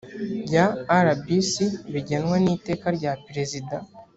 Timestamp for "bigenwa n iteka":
1.93-2.87